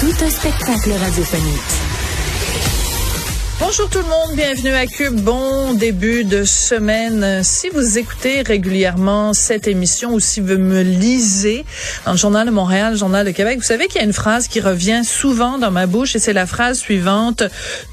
Tout 0.00 0.24
un 0.24 0.30
spectacle 0.30 0.92
radiophonique. 0.92 1.60
Bonjour 3.58 3.90
tout 3.90 3.98
le 3.98 4.04
monde, 4.04 4.34
bienvenue 4.34 4.72
à 4.72 4.86
Cube. 4.86 5.20
Bon 5.20 5.74
début 5.74 6.24
de 6.24 6.44
semaine. 6.44 7.44
Si 7.44 7.68
vous 7.68 7.98
écoutez 7.98 8.40
régulièrement 8.40 9.34
cette 9.34 9.68
émission 9.68 10.14
ou 10.14 10.18
si 10.18 10.40
vous 10.40 10.56
me 10.56 10.80
lisez 10.80 11.66
dans 12.06 12.12
le 12.12 12.16
Journal 12.16 12.46
de 12.46 12.50
Montréal, 12.50 12.94
le 12.94 12.98
Journal 12.98 13.26
de 13.26 13.30
Québec, 13.30 13.58
vous 13.58 13.64
savez 13.64 13.88
qu'il 13.88 13.96
y 13.96 14.04
a 14.04 14.06
une 14.06 14.14
phrase 14.14 14.48
qui 14.48 14.60
revient 14.60 15.02
souvent 15.04 15.58
dans 15.58 15.70
ma 15.70 15.86
bouche 15.86 16.16
et 16.16 16.18
c'est 16.18 16.32
la 16.32 16.46
phrase 16.46 16.78
suivante. 16.78 17.42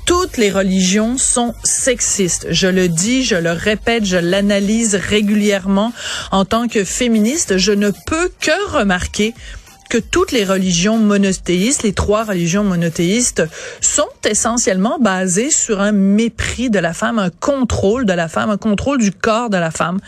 Toutes 0.06 0.38
les 0.38 0.50
religions 0.50 1.18
sont 1.18 1.54
sexistes. 1.66 2.48
Je 2.50 2.68
le 2.68 2.88
dis, 2.88 3.26
je 3.26 3.36
le 3.36 3.52
répète, 3.52 4.06
je 4.06 4.16
l'analyse 4.16 4.96
régulièrement 4.96 5.92
en 6.32 6.46
tant 6.46 6.70
que 6.70 6.86
féministe. 6.86 7.58
Je 7.58 7.74
ne 7.74 7.92
peux 8.06 8.32
que 8.40 8.72
remarquer 8.72 9.34
que 9.90 9.98
toutes 9.98 10.32
les 10.32 10.44
religions 10.44 10.98
monothéistes, 10.98 11.84
les 11.84 11.94
trois 11.94 12.24
religions 12.24 12.64
monothéistes, 12.64 13.44
sont 13.82 14.08
essentiellement 14.30 14.98
basées 15.00 15.52
sur 15.52 15.82
un 15.82 15.92
mépris 15.92 16.70
de 16.70 16.80
la 16.80 16.94
femme, 16.94 17.20
un 17.20 17.30
contrôle 17.30 18.06
de 18.06 18.14
la 18.14 18.28
femme, 18.28 18.50
un 18.50 18.58
contrôle 18.58 19.00
du 19.00 19.12
corps 19.12 19.50
de 19.50 19.58
la 19.58 19.72
femme. 19.72 20.00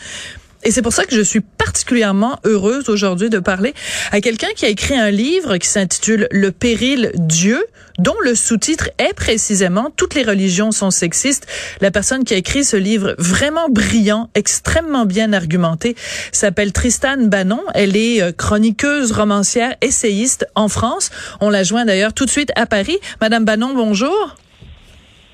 Et 0.62 0.70
c'est 0.70 0.82
pour 0.82 0.92
ça 0.92 1.06
que 1.06 1.16
je 1.16 1.22
suis 1.22 1.40
particulièrement 1.40 2.38
heureuse 2.44 2.90
aujourd'hui 2.90 3.30
de 3.30 3.38
parler 3.38 3.72
à 4.12 4.20
quelqu'un 4.20 4.48
qui 4.54 4.66
a 4.66 4.68
écrit 4.68 4.94
un 4.94 5.10
livre 5.10 5.56
qui 5.56 5.68
s'intitule 5.68 6.28
Le 6.30 6.52
péril 6.52 7.12
Dieu, 7.14 7.64
dont 8.00 8.16
le 8.24 8.34
sous-titre 8.34 8.90
est 8.98 9.14
précisément 9.14 9.90
Toutes 9.94 10.14
les 10.14 10.22
religions 10.22 10.72
sont 10.72 10.90
sexistes. 10.90 11.46
La 11.80 11.90
personne 11.90 12.24
qui 12.24 12.34
a 12.34 12.38
écrit 12.38 12.64
ce 12.64 12.76
livre 12.76 13.14
vraiment 13.18 13.68
brillant, 13.68 14.30
extrêmement 14.34 15.04
bien 15.04 15.32
argumenté, 15.32 15.94
s'appelle 16.32 16.72
Tristan 16.72 17.18
Bannon. 17.18 17.60
Elle 17.74 17.96
est 17.96 18.22
euh, 18.22 18.32
chroniqueuse, 18.32 19.12
romancière, 19.12 19.74
essayiste 19.82 20.46
en 20.54 20.68
France. 20.68 21.10
On 21.40 21.50
la 21.50 21.62
joint 21.62 21.84
d'ailleurs 21.84 22.14
tout 22.14 22.24
de 22.24 22.30
suite 22.30 22.52
à 22.56 22.66
Paris. 22.66 22.98
Madame 23.20 23.44
Bannon, 23.44 23.74
bonjour. 23.74 24.36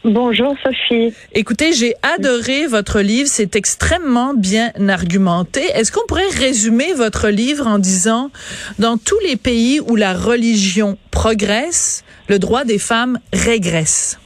Bonjour 0.05 0.55
Sophie. 0.63 1.13
Écoutez, 1.33 1.73
j'ai 1.73 1.95
adoré 2.03 2.69
votre 2.69 3.01
livre, 3.01 3.29
c'est 3.29 3.57
extrêmement 3.57 4.35
bien 4.35 4.71
argumenté. 4.89 5.63
Est-ce 5.75 5.91
qu'on 5.91 6.07
pourrait 6.07 6.29
résumer 6.29 6.93
votre 6.95 7.29
livre 7.29 7.67
en 7.67 7.81
disant, 7.81 8.31
dans 8.79 8.99
tous 8.99 9.19
les 9.27 9.35
pays 9.35 9.81
où 9.81 9.97
la 9.97 10.15
religion 10.15 10.97
progresse, 11.11 12.05
le 12.29 12.39
droit 12.39 12.65
des 12.65 12.79
femmes 12.79 13.19
régresse? 13.33 14.21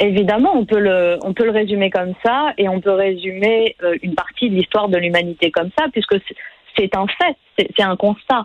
Évidemment, 0.00 0.56
on 0.56 0.64
peut 0.64 0.80
le, 0.80 1.18
on 1.22 1.32
peut 1.32 1.44
le 1.44 1.52
résumer 1.52 1.90
comme 1.90 2.14
ça, 2.24 2.52
et 2.58 2.68
on 2.68 2.80
peut 2.80 2.92
résumer 2.92 3.76
euh, 3.82 3.94
une 4.02 4.14
partie 4.14 4.50
de 4.50 4.56
l'histoire 4.56 4.88
de 4.88 4.98
l'humanité 4.98 5.50
comme 5.50 5.70
ça, 5.78 5.86
puisque 5.92 6.16
c'est 6.76 6.96
un 6.96 7.06
fait, 7.06 7.66
c'est 7.76 7.84
un 7.84 7.96
constat. 7.96 8.44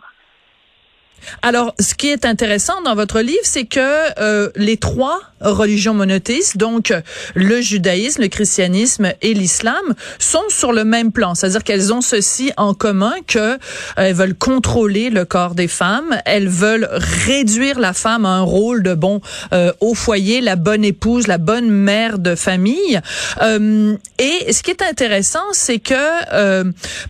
Alors, 1.42 1.74
ce 1.80 1.94
qui 1.94 2.08
est 2.08 2.26
intéressant 2.26 2.82
dans 2.84 2.96
votre 2.96 3.22
livre, 3.22 3.40
c'est 3.44 3.66
que 3.66 3.80
euh, 4.20 4.50
les 4.56 4.78
trois 4.78 5.20
religions 5.40 5.94
monothéistes, 5.94 6.58
donc 6.58 6.92
le 7.36 7.62
judaïsme, 7.62 8.24
le 8.24 8.28
christianisme 8.28 9.14
et 9.22 9.34
l'islam, 9.36 9.94
sont 10.18 10.44
sur 10.50 10.74
le 10.74 10.84
même 10.84 11.12
plan. 11.12 11.36
C'est-à-dire 11.36 11.64
qu'elles 11.64 11.94
ont 11.94 12.02
ceci 12.02 12.52
en 12.58 12.74
commun 12.74 13.14
que 13.28 13.40
euh, 13.40 13.58
elles 13.98 14.16
veulent 14.16 14.36
contrôler 14.36 15.10
le 15.10 15.26
corps 15.26 15.54
des 15.54 15.68
femmes, 15.68 16.18
elles 16.26 16.48
veulent 16.48 16.90
réduire 16.92 17.80
la 17.80 17.94
femme 17.94 18.26
à 18.26 18.30
un 18.30 18.42
rôle 18.42 18.82
de 18.82 18.96
bon 18.96 19.22
euh, 19.54 19.72
au 19.80 19.94
foyer, 19.94 20.42
la 20.42 20.56
bonne 20.56 20.84
épouse, 20.84 21.28
la 21.28 21.38
bonne 21.38 21.70
mère 21.70 22.18
de 22.18 22.36
famille. 22.36 23.00
et 23.40 24.54
ce 24.54 24.64
qui 24.64 24.72
est 24.72 24.82
intéressant, 24.82 25.44
c'est 25.52 25.80
que, 25.80 26.64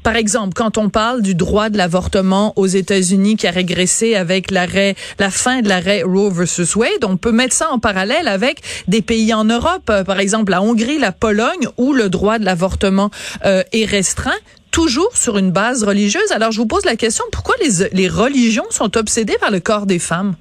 par 0.04 0.16
exemple, 0.16 0.54
quand 0.54 0.78
on 0.78 0.90
parle 0.90 1.22
du 1.22 1.36
droit 1.36 1.70
de 1.70 1.78
l'avortement 1.78 2.54
aux 2.58 2.68
États-Unis 2.68 3.38
qui 3.38 3.48
a 3.48 3.52
régressé 3.52 3.97
avec 4.04 4.52
l'arrêt, 4.52 4.96
la 5.20 5.30
fin 5.30 5.62
de 5.62 5.70
l'arrêt 5.70 6.04
Roe 6.04 6.30
versus 6.30 6.76
Wade. 6.76 7.04
On 7.04 7.18
peut 7.18 7.32
mettre 7.32 7.56
ça 7.56 7.70
en 7.72 7.80
parallèle 7.80 8.28
avec 8.28 8.62
des 8.88 9.02
pays 9.02 9.34
en 9.34 9.44
Europe, 9.44 9.90
euh, 9.90 10.04
par 10.04 10.20
exemple 10.20 10.52
la 10.52 10.62
Hongrie, 10.62 11.00
la 11.00 11.12
Pologne, 11.12 11.68
où 11.78 11.94
le 11.94 12.10
droit 12.10 12.40
de 12.40 12.46
l'avortement 12.46 13.12
euh, 13.46 13.64
est 13.74 13.86
restreint 13.86 14.32
toujours 14.72 15.16
sur 15.18 15.38
une 15.38 15.52
base 15.52 15.84
religieuse. 15.84 16.32
Alors, 16.32 16.52
je 16.52 16.58
vous 16.58 16.68
pose 16.68 16.86
la 16.86 16.96
question, 16.96 17.26
pourquoi 17.32 17.56
les, 17.62 17.88
les 17.94 18.08
religions 18.08 18.68
sont 18.70 18.96
obsédées 18.98 19.38
par 19.40 19.50
le 19.50 19.60
corps 19.60 19.86
des 19.86 20.00
femmes? 20.00 20.36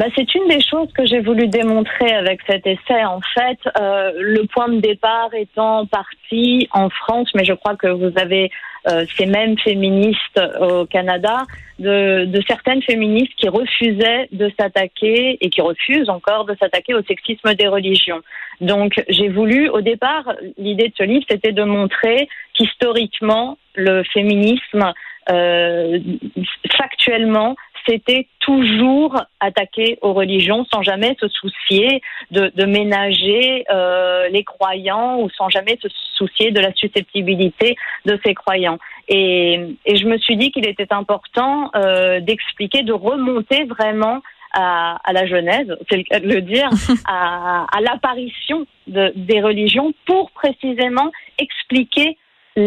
Bah, 0.00 0.06
c'est 0.16 0.34
une 0.34 0.48
des 0.48 0.62
choses 0.62 0.90
que 0.94 1.04
j'ai 1.04 1.20
voulu 1.20 1.46
démontrer 1.46 2.10
avec 2.14 2.40
cet 2.48 2.66
essai. 2.66 3.04
En 3.04 3.20
fait, 3.20 3.58
euh, 3.78 4.12
le 4.16 4.46
point 4.46 4.70
de 4.70 4.80
départ 4.80 5.28
étant 5.34 5.84
parti 5.84 6.70
en 6.72 6.88
France, 6.88 7.28
mais 7.34 7.44
je 7.44 7.52
crois 7.52 7.76
que 7.76 7.88
vous 7.88 8.10
avez 8.16 8.50
euh, 8.88 9.04
ces 9.18 9.26
mêmes 9.26 9.58
féministes 9.58 10.40
au 10.58 10.86
Canada, 10.86 11.42
de, 11.78 12.24
de, 12.24 12.42
certaines 12.48 12.80
féministes 12.82 13.34
qui 13.36 13.50
refusaient 13.50 14.30
de 14.32 14.50
s'attaquer 14.58 15.36
et 15.38 15.50
qui 15.50 15.60
refusent 15.60 16.08
encore 16.08 16.46
de 16.46 16.56
s'attaquer 16.58 16.94
au 16.94 17.02
sexisme 17.02 17.52
des 17.52 17.68
religions. 17.68 18.22
Donc 18.62 19.04
j'ai 19.10 19.28
voulu, 19.28 19.68
au 19.68 19.82
départ, 19.82 20.32
l'idée 20.56 20.88
de 20.88 20.94
ce 20.96 21.02
livre, 21.02 21.26
c'était 21.28 21.52
de 21.52 21.62
montrer 21.62 22.26
qu'historiquement, 22.54 23.58
le 23.74 24.02
féminisme, 24.04 24.94
euh, 25.30 25.98
factuellement, 26.74 27.54
c'était 27.86 28.26
toujours 28.40 29.20
attaqué 29.40 29.98
aux 30.02 30.12
religions 30.12 30.66
sans 30.72 30.82
jamais 30.82 31.16
se 31.20 31.28
soucier 31.28 32.02
de, 32.30 32.52
de 32.54 32.64
ménager 32.64 33.64
euh, 33.70 34.28
les 34.28 34.44
croyants 34.44 35.20
ou 35.20 35.30
sans 35.30 35.48
jamais 35.48 35.78
se 35.80 35.88
soucier 36.14 36.50
de 36.50 36.60
la 36.60 36.72
susceptibilité 36.74 37.76
de 38.06 38.18
ces 38.24 38.34
croyants. 38.34 38.78
Et, 39.08 39.76
et 39.86 39.96
je 39.96 40.06
me 40.06 40.18
suis 40.18 40.36
dit 40.36 40.50
qu'il 40.50 40.66
était 40.66 40.92
important 40.92 41.70
euh, 41.74 42.20
d'expliquer, 42.20 42.82
de 42.82 42.92
remonter 42.92 43.64
vraiment 43.64 44.20
à, 44.52 44.98
à, 45.04 45.12
la 45.12 45.26
Genèse, 45.26 45.76
c'est 45.88 45.96
le 45.96 46.02
cas 46.02 46.20
de 46.20 46.26
le 46.26 46.42
dire, 46.42 46.68
à, 47.06 47.66
à 47.72 47.80
l'apparition 47.80 48.66
de, 48.86 49.12
des 49.14 49.40
religions 49.40 49.92
pour 50.06 50.30
précisément 50.32 51.10
expliquer 51.38 52.16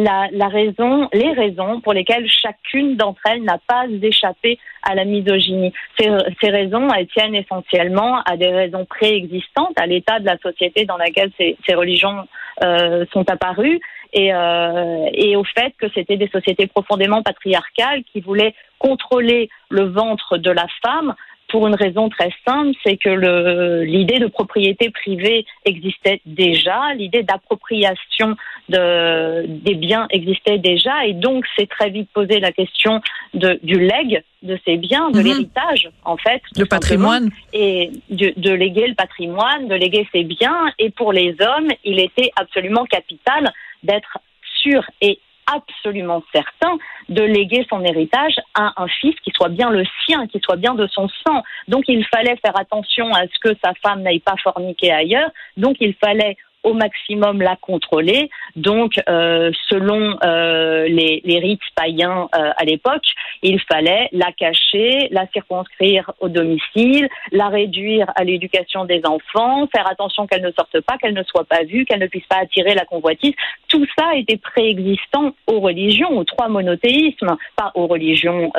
la, 0.01 0.27
la, 0.31 0.47
raison, 0.47 1.07
les 1.13 1.31
raisons 1.33 1.81
pour 1.81 1.93
lesquelles 1.93 2.27
chacune 2.29 2.95
d'entre 2.95 3.21
elles 3.29 3.43
n'a 3.43 3.59
pas 3.67 3.85
échappé 4.01 4.57
à 4.81 4.95
la 4.95 5.05
misogynie. 5.05 5.73
Ces, 5.99 6.09
ces, 6.41 6.49
raisons, 6.49 6.87
elles 6.93 7.07
tiennent 7.07 7.35
essentiellement 7.35 8.21
à 8.23 8.37
des 8.37 8.47
raisons 8.47 8.85
préexistantes, 8.85 9.77
à 9.77 9.85
l'état 9.85 10.19
de 10.19 10.25
la 10.25 10.37
société 10.37 10.85
dans 10.85 10.97
laquelle 10.97 11.31
ces, 11.37 11.57
ces 11.65 11.75
religions 11.75 12.27
euh, 12.63 13.05
sont 13.13 13.29
apparues 13.29 13.79
et, 14.13 14.33
euh, 14.33 15.09
et 15.13 15.35
au 15.35 15.43
fait 15.43 15.73
que 15.77 15.87
c'était 15.93 16.17
des 16.17 16.29
sociétés 16.29 16.67
profondément 16.67 17.21
patriarcales 17.23 18.03
qui 18.11 18.21
voulaient 18.21 18.53
contrôler 18.79 19.49
le 19.69 19.83
ventre 19.83 20.37
de 20.37 20.51
la 20.51 20.67
femme 20.83 21.15
pour 21.53 21.67
une 21.67 21.75
raison 21.75 22.09
très 22.09 22.31
simple, 22.47 22.71
c'est 22.83 22.97
que 22.97 23.83
l'idée 23.83 24.17
de 24.17 24.25
propriété 24.25 24.89
privée 24.89 25.45
existait 25.65 26.19
déjà, 26.25 26.95
l'idée 26.95 27.21
d'appropriation 27.21 28.35
de, 28.69 29.45
des 29.45 29.75
biens 29.75 30.07
existait 30.09 30.57
déjà, 30.57 31.05
et 31.05 31.13
donc 31.13 31.45
c'est 31.55 31.69
très 31.69 31.91
vite 31.91 32.09
posé 32.11 32.39
la 32.39 32.51
question 32.51 33.01
de, 33.35 33.59
du 33.61 33.79
legs 33.79 34.23
de 34.41 34.57
ces 34.65 34.77
biens, 34.77 35.11
de 35.11 35.19
mhm. 35.19 35.25
l'héritage 35.25 35.91
en 36.05 36.17
fait, 36.17 36.41
le 36.57 36.65
patrimoine, 36.65 37.29
et 37.53 37.91
de, 38.09 38.33
de 38.35 38.51
léguer 38.51 38.87
le 38.87 38.95
patrimoine, 38.95 39.67
de 39.67 39.75
léguer 39.75 40.07
ses 40.11 40.23
biens, 40.23 40.73
et 40.79 40.89
pour 40.89 41.13
les 41.13 41.35
hommes, 41.39 41.69
il 41.83 41.99
était 41.99 42.31
absolument 42.35 42.85
capital 42.85 43.53
d'être 43.83 44.17
sûr 44.63 44.83
et 45.01 45.19
absolument 45.45 46.23
certain 46.33 46.77
de 47.09 47.21
léguer 47.21 47.65
son 47.69 47.83
héritage 47.83 48.35
à 48.53 48.81
un 48.81 48.87
fils 48.87 49.15
qui 49.23 49.31
soit 49.35 49.49
bien 49.49 49.69
le 49.69 49.83
sien, 50.05 50.27
qui 50.27 50.39
soit 50.43 50.55
bien 50.55 50.73
de 50.75 50.87
son 50.87 51.07
sang. 51.25 51.43
Donc 51.67 51.83
il 51.87 52.05
fallait 52.05 52.37
faire 52.37 52.57
attention 52.59 53.13
à 53.13 53.23
ce 53.23 53.39
que 53.41 53.55
sa 53.63 53.73
femme 53.85 54.01
n'aille 54.01 54.19
pas 54.19 54.35
forniquer 54.43 54.91
ailleurs. 54.91 55.29
Donc 55.57 55.77
il 55.79 55.93
fallait 55.95 56.37
au 56.63 56.73
maximum 56.73 57.41
la 57.41 57.55
contrôler. 57.55 58.29
Donc, 58.55 58.99
euh, 59.09 59.51
selon 59.69 60.17
euh, 60.23 60.87
les, 60.87 61.21
les, 61.25 61.39
rites 61.39 61.61
païens 61.75 62.29
euh, 62.35 62.51
à 62.55 62.63
l'époque, 62.63 63.05
il 63.41 63.59
fallait 63.61 64.09
la 64.11 64.31
cacher, 64.31 65.09
la 65.11 65.27
circonscrire 65.33 66.11
au 66.19 66.29
domicile, 66.29 67.07
la 67.31 67.49
réduire 67.49 68.11
à 68.15 68.23
l'éducation 68.23 68.85
des 68.85 69.01
enfants, 69.05 69.67
faire 69.75 69.87
attention 69.89 70.25
qu'elle 70.25 70.41
ne 70.41 70.51
sorte 70.51 70.79
pas, 70.81 70.97
qu'elle 70.97 71.13
ne 71.13 71.23
soit 71.23 71.45
pas 71.45 71.63
vue, 71.63 71.85
qu'elle 71.85 71.99
ne 71.99 72.07
puisse 72.07 72.25
pas 72.27 72.37
attirer 72.41 72.73
la 72.73 72.85
convoitise. 72.85 73.33
Tout 73.67 73.85
ça 73.97 74.15
était 74.15 74.37
préexistant 74.37 75.35
aux 75.47 75.59
religions, 75.59 76.17
aux 76.17 76.23
trois 76.23 76.47
monothéismes, 76.47 77.35
pas 77.55 77.71
aux 77.75 77.87
religions 77.87 78.51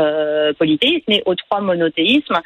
polythéistes, 0.58 1.04
mais 1.08 1.22
aux 1.26 1.34
trois 1.34 1.60
monothéismes. 1.60 2.40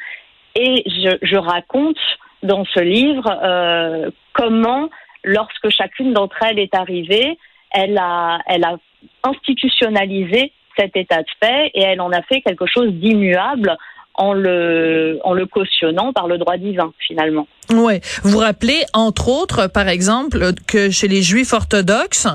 Et 0.55 0.83
je, 0.85 1.17
je 1.21 1.37
raconte 1.37 1.97
dans 2.43 2.63
ce 2.65 2.79
livre 2.79 4.11
comment 4.33 4.89
lorsque 5.23 5.69
chacune 5.69 6.13
d'entre 6.13 6.37
elles 6.43 6.59
est 6.59 6.75
arrivée, 6.75 7.37
elle 7.71 7.97
a, 7.97 8.39
elle 8.47 8.63
a 8.63 8.77
institutionnalisé 9.23 10.51
cet 10.77 10.95
état 10.95 11.21
de 11.21 11.27
fait 11.43 11.71
et 11.73 11.81
elle 11.81 12.01
en 12.01 12.11
a 12.11 12.21
fait 12.23 12.41
quelque 12.41 12.65
chose 12.65 12.91
d'immuable 12.93 13.77
en 14.13 14.33
le, 14.33 15.19
en 15.23 15.33
le 15.33 15.45
cautionnant 15.45 16.13
par 16.13 16.27
le 16.27 16.37
droit 16.37 16.57
divin, 16.57 16.93
finalement. 16.99 17.47
Oui, 17.71 18.01
vous 18.23 18.39
rappelez 18.39 18.83
entre 18.93 19.27
autres, 19.27 19.67
par 19.67 19.89
exemple, 19.89 20.53
que 20.65 20.89
chez 20.89 21.07
les 21.07 21.21
Juifs 21.21 21.53
orthodoxes, 21.53 22.25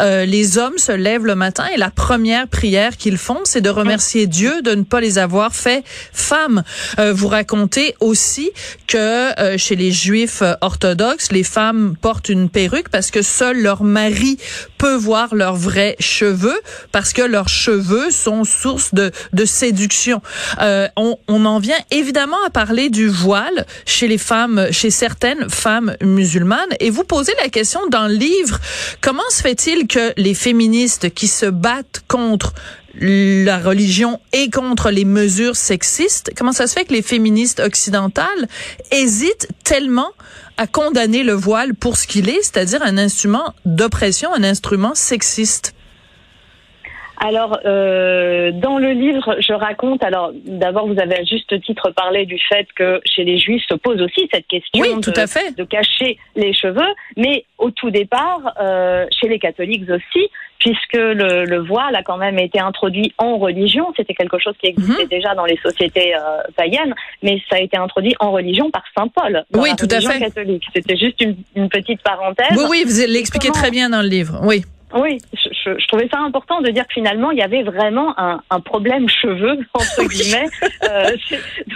euh, 0.00 0.24
les 0.24 0.56
hommes 0.56 0.78
se 0.78 0.92
lèvent 0.92 1.26
le 1.26 1.34
matin 1.34 1.66
et 1.74 1.76
la 1.76 1.90
première 1.90 2.48
prière 2.48 2.96
qu'ils 2.96 3.18
font, 3.18 3.40
c'est 3.44 3.60
de 3.60 3.68
remercier 3.68 4.26
Dieu 4.26 4.62
de 4.62 4.74
ne 4.74 4.84
pas 4.84 5.02
les 5.02 5.18
avoir 5.18 5.54
fait 5.54 5.84
femmes. 6.14 6.62
Euh, 6.98 7.12
vous 7.12 7.28
racontez 7.28 7.96
aussi 8.00 8.50
que 8.86 9.38
euh, 9.38 9.58
chez 9.58 9.76
les 9.76 9.92
Juifs 9.92 10.42
orthodoxes, 10.62 11.32
les 11.32 11.44
femmes 11.44 11.94
portent 12.00 12.30
une 12.30 12.48
perruque 12.48 12.88
parce 12.88 13.10
que 13.10 13.20
seul 13.20 13.60
leur 13.60 13.82
mari 13.82 14.38
peut 14.78 14.94
voir 14.94 15.34
leurs 15.34 15.56
vrais 15.56 15.96
cheveux, 16.00 16.58
parce 16.92 17.12
que 17.12 17.22
leurs 17.22 17.50
cheveux 17.50 18.10
sont 18.10 18.44
source 18.44 18.94
de, 18.94 19.12
de 19.34 19.44
séduction. 19.44 20.22
on, 20.60 21.18
on 21.28 21.44
en 21.44 21.58
vient 21.58 21.76
évidemment 21.90 22.38
à 22.46 22.50
parler 22.50 22.88
du 22.88 23.08
voile 23.08 23.66
chez 23.84 24.08
les 24.08 24.18
femmes 24.18 24.68
chez 24.78 24.90
certaines 24.90 25.50
femmes 25.50 25.96
musulmanes. 26.02 26.72
Et 26.78 26.90
vous 26.90 27.02
posez 27.02 27.32
la 27.42 27.48
question 27.48 27.80
dans 27.90 28.06
le 28.06 28.14
livre, 28.14 28.60
comment 29.00 29.28
se 29.28 29.42
fait-il 29.42 29.88
que 29.88 30.12
les 30.16 30.34
féministes 30.34 31.12
qui 31.12 31.26
se 31.26 31.46
battent 31.46 32.04
contre 32.06 32.54
la 33.00 33.58
religion 33.58 34.20
et 34.32 34.50
contre 34.50 34.90
les 34.90 35.04
mesures 35.04 35.56
sexistes, 35.56 36.32
comment 36.36 36.52
ça 36.52 36.66
se 36.66 36.74
fait 36.74 36.84
que 36.84 36.92
les 36.92 37.02
féministes 37.02 37.60
occidentales 37.60 38.48
hésitent 38.90 39.48
tellement 39.64 40.10
à 40.56 40.66
condamner 40.66 41.22
le 41.22 41.34
voile 41.34 41.74
pour 41.74 41.96
ce 41.96 42.06
qu'il 42.06 42.28
est, 42.28 42.42
c'est-à-dire 42.42 42.82
un 42.82 42.98
instrument 42.98 43.54
d'oppression, 43.64 44.32
un 44.34 44.44
instrument 44.44 44.94
sexiste? 44.94 45.74
Alors, 47.20 47.58
euh, 47.64 48.52
dans 48.52 48.78
le 48.78 48.92
livre, 48.92 49.36
je 49.40 49.52
raconte, 49.52 50.04
alors 50.04 50.30
d'abord, 50.44 50.86
vous 50.86 51.00
avez 51.00 51.16
à 51.16 51.24
juste 51.24 51.60
titre 51.62 51.90
parlé 51.90 52.26
du 52.26 52.38
fait 52.38 52.66
que 52.76 53.00
chez 53.04 53.24
les 53.24 53.38
juifs 53.38 53.64
se 53.68 53.74
pose 53.74 54.00
aussi 54.00 54.28
cette 54.32 54.46
question 54.46 54.84
de, 54.84 55.64
cacher 55.64 56.18
les 56.36 56.52
cheveux, 56.52 56.94
mais 57.16 57.44
au 57.58 57.70
tout 57.70 57.90
départ, 57.90 58.54
euh, 58.60 59.06
chez 59.10 59.28
les 59.28 59.40
catholiques 59.40 59.90
aussi, 59.90 60.28
puisque 60.60 60.94
le, 60.94 61.58
voile 61.58 61.96
a 61.96 62.02
quand 62.02 62.18
même 62.18 62.38
été 62.38 62.60
introduit 62.60 63.12
en 63.18 63.38
religion, 63.38 63.92
c'était 63.96 64.14
quelque 64.14 64.38
chose 64.38 64.54
qui 64.60 64.68
existait 64.68 65.02
mhm. 65.02 65.08
déjà 65.08 65.34
dans 65.34 65.44
les 65.44 65.58
sociétés 65.58 66.14
euh, 66.14 66.42
païennes, 66.56 66.94
mais 67.22 67.42
ça 67.50 67.56
a 67.56 67.60
été 67.60 67.76
introduit 67.76 68.14
en 68.20 68.30
religion 68.30 68.70
par 68.70 68.84
Saint 68.96 69.08
Paul. 69.08 69.44
oui, 69.54 69.70
tout 69.76 69.88
à 69.90 70.00
fait. 70.00 70.20
Catholique. 70.20 70.64
C'était 70.74 70.96
juste 70.96 71.20
une, 71.20 71.36
une, 71.56 71.68
petite 71.68 72.00
parenthèse. 72.02 72.56
Oui, 72.56 72.64
oui, 72.70 72.84
vous 72.86 73.12
l'expliquez 73.12 73.50
très 73.50 73.70
bien 73.70 73.90
dans 73.90 74.02
le 74.02 74.08
livre. 74.08 74.40
Oui. 74.44 74.62
Oui, 74.94 75.18
je, 75.34 75.78
je, 75.78 75.86
trouvais 75.86 76.08
ça 76.08 76.18
important 76.20 76.62
de 76.62 76.70
dire 76.70 76.86
que 76.86 76.94
finalement 76.94 77.30
il 77.30 77.38
y 77.38 77.42
avait 77.42 77.62
vraiment 77.62 78.18
un, 78.18 78.40
un 78.48 78.60
problème 78.60 79.06
cheveux 79.08 79.58
entre 79.74 80.08
guillemets 80.08 80.48
euh, 80.84 81.16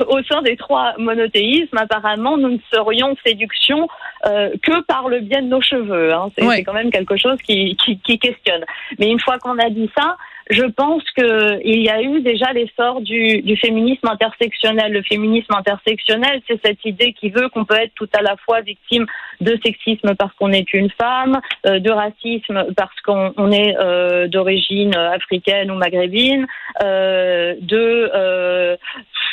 au 0.09 0.23
sein 0.23 0.41
des 0.43 0.57
trois 0.57 0.95
monothéismes. 0.99 1.77
Apparemment, 1.77 2.39
nous 2.39 2.51
ne 2.51 2.59
serions 2.73 3.15
séduction 3.25 3.87
euh, 4.27 4.51
que 4.63 4.81
par 4.83 5.09
le 5.09 5.21
bien 5.21 5.43
de 5.43 5.49
nos 5.49 5.61
cheveux. 5.61 6.13
Hein. 6.15 6.29
C'est 6.37 6.63
quand 6.63 6.73
même 6.73 6.91
quelque 6.91 7.17
chose 7.17 7.37
qui, 7.43 7.77
qui, 7.77 7.99
qui 7.99 8.19
questionne. 8.19 8.65
Mais 8.99 9.09
une 9.09 9.21
fois 9.21 9.39
qu'on 9.39 9.59
a 9.59 9.69
dit 9.69 9.91
ça, 9.97 10.17
je 10.51 10.65
pense 10.65 11.03
qu'il 11.13 11.83
y 11.83 11.89
a 11.89 12.03
eu 12.03 12.21
déjà 12.21 12.53
l'essor 12.53 13.01
du, 13.01 13.57
féminisme 13.57 14.09
intersectionnel. 14.09 14.93
Le 14.93 15.03
féminisme 15.03 15.55
intersectionnel, 15.55 16.41
c'est 16.49 16.61
cette 16.65 16.85
idée 16.85 17.13
qui 17.13 17.31
veut 17.31 17.49
qu'on 17.49 17.65
peut 17.65 17.77
être 17.77 17.95
tout 17.95 18.09
à 18.15 18.23
la 18.23 18.37
fois 18.37 18.61
victime 18.61 19.07
de 19.41 19.59
sexisme 19.65 20.15
parce 20.17 20.33
qu'on 20.35 20.53
est 20.53 20.73
une 20.75 20.91
femme, 20.91 21.41
euh, 21.67 21.79
de 21.79 21.91
racisme 21.91 22.67
parce 22.77 23.01
qu'on 23.05 23.53
est 23.53 23.77
euh, 23.79 24.29
d'origine 24.29 24.95
africaine 24.95 25.71
ou 25.71 25.75
maghrébine, 25.75 26.47
euh, 26.83 27.55
de 27.61 28.79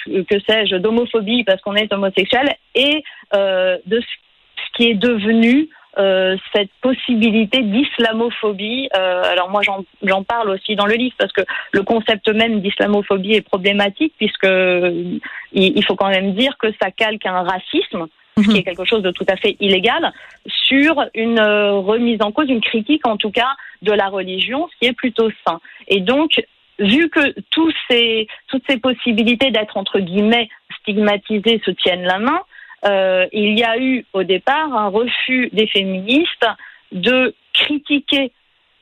que 0.07 0.39
sais-je, 0.47 0.77
d'homophobie 0.77 1.43
parce 1.43 1.61
qu'on 1.61 1.75
est 1.75 1.91
homosexuel 1.93 2.49
et 2.75 3.03
de 3.33 4.01
ce 4.01 4.77
qui 4.77 4.89
est 4.89 4.95
devenu 4.95 5.69
euh, 5.97 6.37
cette 6.53 6.71
possibilité 6.81 7.61
d'islamophobie. 7.61 8.89
Euh, 8.95 9.23
alors 9.23 9.49
moi 9.49 9.61
j'en 10.01 10.23
parle 10.23 10.51
aussi 10.51 10.75
dans 10.75 10.85
le 10.85 10.95
livre 10.95 11.15
parce 11.17 11.31
que 11.31 11.41
le 11.71 11.83
concept 11.83 12.29
même 12.29 12.61
d'islamophobie 12.61 13.33
est 13.33 13.41
problématique 13.41 14.13
puisque 14.17 14.45
il, 14.45 15.19
il, 15.53 15.85
faut 15.85 15.95
quand 15.95 16.09
même 16.09 16.33
dire 16.33 16.57
que 16.57 16.67
ça 16.81 16.91
calque 16.91 17.25
un 17.25 17.41
racisme 17.41 18.07
ce 18.43 18.49
qui 18.49 18.57
est 18.57 18.59
mhm. 18.59 18.63
quelque 18.63 18.85
chose 18.85 19.01
de 19.01 19.11
tout 19.11 19.25
à 19.27 19.35
fait 19.35 19.55
illégal, 19.59 20.13
sur 20.47 21.03
une 21.13 21.39
euh, 21.39 21.73
remise 21.73 22.21
en 22.21 22.31
cause, 22.31 22.49
une 22.49 22.61
critique 22.61 23.05
en 23.05 23.17
tout 23.17 23.31
cas 23.31 23.55
de 23.81 23.91
la 23.91 24.07
religion, 24.07 24.67
ce 24.71 24.77
qui 24.79 24.85
est 24.85 24.93
plutôt 24.93 25.29
sain. 25.45 25.59
Et 25.87 25.99
donc, 25.99 26.41
vu 26.79 27.09
que 27.09 27.33
tous 27.51 27.73
ces, 27.89 28.27
toutes 28.47 28.63
ces 28.69 28.77
possibilités 28.77 29.51
d'être 29.51 29.77
entre 29.77 29.99
guillemets 29.99 30.49
stigmatisées 30.81 31.61
se 31.65 31.71
tiennent 31.71 32.03
la 32.03 32.19
main, 32.19 32.39
euh, 32.85 33.27
il 33.31 33.57
y 33.57 33.63
a 33.63 33.77
eu 33.77 34.05
au 34.13 34.23
départ 34.23 34.73
un 34.73 34.87
refus 34.87 35.49
des 35.53 35.67
féministes 35.67 36.47
de 36.91 37.33
critiquer 37.53 38.31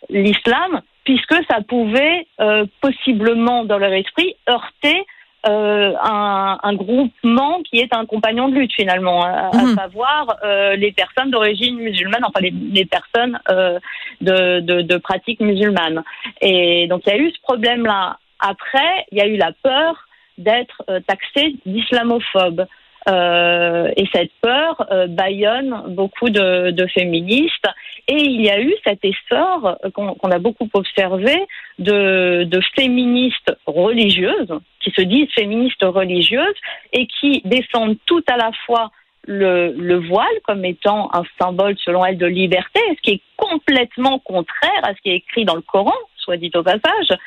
l'islam 0.09 0.81
puisque 1.03 1.35
ça 1.49 1.61
pouvait 1.61 2.27
euh, 2.39 2.65
possiblement 2.81 3.63
dans 3.63 3.77
leur 3.77 3.94
esprit 3.94 4.35
heurter 4.49 5.05
euh, 5.47 5.94
un, 6.03 6.57
un, 6.61 6.73
groupement 6.73 7.61
qui 7.63 7.77
est 7.77 7.94
un 7.94 8.05
compagnon 8.05 8.49
de 8.49 8.55
lutte 8.55 8.73
finalement, 8.73 9.23
à, 9.23 9.51
mhm. 9.53 9.75
savoir 9.75 10.35
euh, 10.44 10.75
les 10.75 10.91
personnes 10.91 11.31
d'origine 11.31 11.77
musulmane, 11.77 12.25
enfin 12.25 12.41
les, 12.41 12.51
les 12.51 12.85
personnes 12.85 13.39
euh, 13.49 13.79
de, 14.19 14.59
de, 14.59 14.81
de 14.81 14.97
pratique 14.97 15.39
musulmane. 15.39 16.03
Et 16.41 16.88
donc 16.88 17.03
il 17.05 17.13
y 17.13 17.15
a 17.15 17.17
eu 17.19 17.31
ce 17.31 17.39
problème-là. 17.44 18.17
Après, 18.39 19.05
il 19.11 19.19
y 19.19 19.21
a 19.21 19.27
eu 19.27 19.38
la 19.38 19.51
peur 19.63 19.95
d'être 20.38 20.83
taxé 21.07 21.55
d'islamophobe. 21.65 22.65
Euh, 23.07 23.89
et 23.95 24.06
cette 24.13 24.31
peur 24.42 24.86
euh, 24.92 25.07
baillonne 25.07 25.83
beaucoup 25.88 26.30
de, 26.30 26.88
féministes. 26.94 27.68
Et 28.07 28.15
il 28.15 28.42
y 28.42 28.50
a 28.50 28.59
eu 28.62 28.74
cet 28.86 29.04
essor 29.04 29.77
qu'on 29.94 30.31
a 30.31 30.39
beaucoup 30.39 30.69
observé 30.74 31.36
de, 31.80 32.59
féministes 32.75 33.56
religieuses, 33.65 34.54
qui 34.80 34.92
se 34.92 35.01
disent 35.01 35.30
féministes 35.36 35.83
religieuses, 35.83 36.56
et 36.94 37.07
qui 37.07 37.42
défendent 37.45 37.97
tout 38.06 38.23
à 38.28 38.37
la 38.37 38.52
fois 38.66 38.92
le, 39.26 39.95
voile 40.07 40.28
comme 40.44 40.66
étant 40.66 41.09
un 41.14 41.23
symbole, 41.40 41.76
selon 41.83 42.06
elles, 42.06 42.18
de 42.18 42.26
liberté, 42.26 42.80
ce 42.95 43.02
qui 43.02 43.11
est 43.11 43.21
complètement 43.35 44.19
contraire 44.19 44.81
à 44.83 44.94
ce 44.94 45.02
qui 45.02 45.09
est 45.09 45.18
écrit 45.18 45.45
dans 45.45 45.56
le 45.56 45.61
Coran, 45.61 45.94
soit 46.18 46.37
dit 46.37 46.52
au 46.56 46.64
passage, 46.64 47.18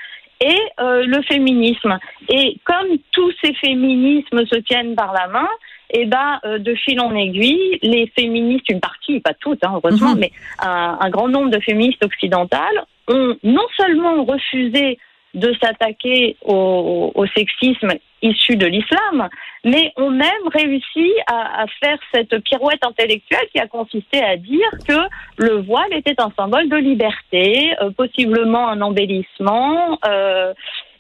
et 0.41 0.59
euh, 0.81 1.05
le 1.05 1.23
féminisme. 1.23 1.99
Et 2.29 2.59
comme 2.65 2.89
tous 3.13 3.33
ces 3.43 3.53
féminismes 3.55 4.47
se 4.47 4.57
tiennent 4.57 4.95
par 4.95 5.13
la 5.13 5.29
main, 5.29 5.49
et 5.93 6.03
eh 6.03 6.07
ben 6.07 6.39
euh, 6.45 6.59
de 6.59 6.75
fil 6.75 7.01
en 7.01 7.15
aiguille, 7.15 7.79
les 7.83 8.07
féministes, 8.17 8.69
une 8.71 8.81
partie, 8.81 9.21
pas 9.21 9.35
toutes, 9.35 9.65
hein, 9.65 9.73
heureusement, 9.75 10.15
mhm. 10.15 10.21
mais 10.21 10.33
un, 10.63 10.99
un, 11.01 11.11
grand 11.11 11.29
nombre 11.29 11.51
de 11.51 11.59
féministes 11.59 12.05
occidentales 12.05 12.85
ont 13.09 13.37
non 13.43 13.67
seulement 13.77 14.25
refusé 14.25 14.99
de 15.35 15.55
s'attaquer 15.63 16.37
au, 16.43 17.13
au, 17.15 17.27
sexisme 17.29 17.93
issu 18.23 18.57
de 18.57 18.67
l'islam, 18.67 19.29
mais 19.65 19.93
ont 19.97 20.11
même 20.11 20.49
réussi 20.53 21.13
à, 21.27 21.63
à, 21.63 21.67
faire 21.83 21.99
cette 22.13 22.39
pirouette 22.41 22.85
intellectuelle 22.85 23.47
qui 23.53 23.61
a 23.61 23.67
consisté 23.67 24.23
à 24.23 24.37
dire 24.37 24.69
que 24.87 24.99
le 25.37 25.63
voile 25.63 25.93
était 25.93 26.21
un 26.21 26.31
symbole 26.37 26.69
de 26.69 26.77
liberté, 26.77 27.73
euh, 27.81 27.91
possiblement 27.91 28.69
un 28.69 28.81
embellissement, 28.81 29.99
euh, 30.07 30.53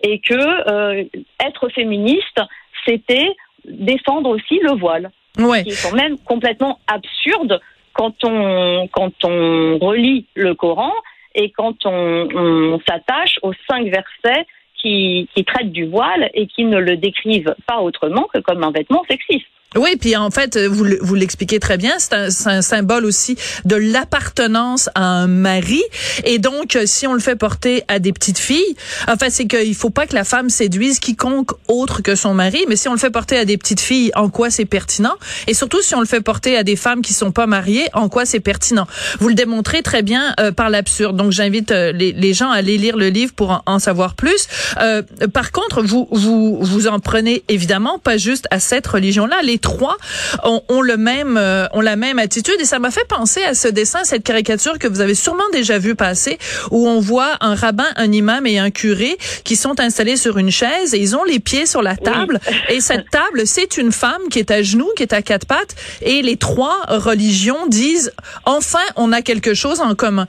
et 0.02 0.20
que 0.20 0.34
euh, 0.34 1.04
être 1.44 1.68
féministe, 1.70 2.40
c'était 2.86 3.34
défendre 3.64 4.30
aussi 4.30 4.58
le 4.62 4.78
voile. 4.78 5.10
Ouais. 5.38 5.64
Qui 5.64 5.70
est 5.70 5.82
quand 5.82 5.96
même 5.96 6.18
complètement 6.18 6.78
absurde 6.86 7.60
quand 7.92 8.24
on, 8.24 8.88
quand 8.92 9.12
on 9.24 9.78
relit 9.78 10.26
le 10.34 10.54
Coran 10.54 10.92
et 11.34 11.50
quand 11.50 11.86
on, 11.86 12.80
s'attache 12.88 13.38
aux 13.42 13.52
cinq 13.68 13.86
versets 13.86 14.46
qui, 14.74 15.28
qui 15.34 15.44
traitent 15.44 15.72
du 15.72 15.86
voile 15.86 16.30
et 16.34 16.46
qui 16.46 16.64
ne 16.64 16.78
le 16.78 16.96
décrivent 16.96 17.54
pas 17.66 17.80
autrement 17.80 18.28
que 18.32 18.40
comme 18.40 18.64
un 18.64 18.70
vêtement 18.70 19.04
sexiste. 19.08 19.46
Oui, 19.76 19.90
puis 20.00 20.16
en 20.16 20.32
fait, 20.32 20.58
vous, 20.58 20.84
vous 21.00 21.14
l'expliquez 21.14 21.60
très 21.60 21.76
bien, 21.76 21.92
c'est 21.98 22.12
un, 22.14 22.60
symbole 22.60 23.04
aussi 23.04 23.36
de 23.64 23.76
l'appartenance 23.76 24.90
à 24.96 25.04
un 25.04 25.28
mari. 25.28 25.80
Et 26.24 26.40
donc, 26.40 26.76
si 26.86 27.06
on 27.06 27.14
le 27.14 27.20
fait 27.20 27.36
porter 27.36 27.84
à 27.86 28.00
des 28.00 28.12
petites 28.12 28.40
filles, 28.40 28.74
enfin, 29.06 29.26
c'est 29.30 29.46
qu'il 29.46 29.76
faut 29.76 29.90
pas 29.90 30.08
que 30.08 30.14
la 30.16 30.24
femme 30.24 30.50
séduise 30.50 30.98
quiconque 30.98 31.52
autre 31.68 32.02
que 32.02 32.16
son 32.16 32.34
mari, 32.34 32.64
mais 32.68 32.74
si 32.74 32.88
on 32.88 32.92
le 32.94 32.98
fait 32.98 33.10
porter 33.10 33.38
à 33.38 33.44
des 33.44 33.56
petites 33.56 33.78
filles, 33.78 34.10
en 34.16 34.28
quoi 34.28 34.50
c'est 34.50 34.64
pertinent? 34.64 35.14
Et 35.46 35.54
surtout, 35.54 35.80
si 35.82 35.94
on 35.94 36.00
le 36.00 36.06
fait 36.06 36.20
porter 36.20 36.56
à 36.56 36.64
des 36.64 36.74
femmes 36.74 37.00
qui 37.00 37.12
sont 37.12 37.30
pas 37.30 37.46
mariées, 37.46 37.86
en 37.92 38.08
quoi 38.08 38.26
c'est 38.26 38.40
pertinent? 38.40 38.88
Vous 39.20 39.28
le 39.28 39.34
démontrez 39.34 39.82
très 39.82 40.02
bien 40.02 40.34
euh, 40.40 40.50
par 40.50 40.70
l'absurde. 40.70 41.16
Donc, 41.16 41.30
j'invite 41.30 41.70
euh, 41.70 41.92
les, 41.92 42.34
gens 42.34 42.50
à 42.50 42.56
aller 42.56 42.76
lire 42.76 42.96
le 42.96 43.08
livre 43.08 43.34
pour 43.34 43.62
en, 43.66 43.78
savoir 43.78 44.16
plus. 44.16 44.48
Euh, 44.80 45.02
par 45.32 45.52
contre, 45.52 45.80
vous, 45.80 46.08
vous, 46.10 46.58
vous 46.60 46.88
en 46.88 46.98
prenez 46.98 47.44
évidemment 47.46 48.00
pas 48.00 48.16
juste 48.16 48.48
à 48.50 48.58
cette 48.58 48.88
religion-là. 48.88 49.36
Trois 49.60 49.96
ont, 50.44 50.80
le 50.80 50.96
même, 50.96 51.36
euh, 51.36 51.66
ont 51.72 51.80
la 51.80 51.96
même 51.96 52.18
attitude. 52.18 52.56
Et 52.60 52.64
ça 52.64 52.78
m'a 52.78 52.90
fait 52.90 53.06
penser 53.08 53.42
à 53.42 53.54
ce 53.54 53.68
dessin, 53.68 54.04
cette 54.04 54.24
caricature 54.24 54.78
que 54.78 54.88
vous 54.88 55.00
avez 55.00 55.14
sûrement 55.14 55.48
déjà 55.52 55.78
vu 55.78 55.94
passer, 55.94 56.38
où 56.70 56.88
on 56.88 57.00
voit 57.00 57.36
un 57.40 57.54
rabbin, 57.54 57.86
un 57.96 58.10
imam 58.12 58.46
et 58.46 58.58
un 58.58 58.70
curé 58.70 59.16
qui 59.44 59.56
sont 59.56 59.80
installés 59.80 60.16
sur 60.16 60.38
une 60.38 60.50
chaise 60.50 60.94
et 60.94 60.98
ils 60.98 61.16
ont 61.16 61.24
les 61.24 61.40
pieds 61.40 61.66
sur 61.66 61.82
la 61.82 61.96
table. 61.96 62.40
Et 62.68 62.80
cette 62.80 63.10
table, 63.10 63.42
c'est 63.46 63.76
une 63.76 63.92
femme 63.92 64.22
qui 64.30 64.38
est 64.38 64.50
à 64.50 64.62
genoux, 64.62 64.90
qui 64.96 65.02
est 65.02 65.12
à 65.12 65.22
quatre 65.22 65.46
pattes. 65.46 65.74
Et 66.02 66.22
les 66.22 66.36
trois 66.36 66.76
religions 66.88 67.66
disent, 67.66 68.12
enfin, 68.44 68.78
on 68.96 69.12
a 69.12 69.22
quelque 69.22 69.54
chose 69.54 69.80
en 69.80 69.94
commun. 69.94 70.26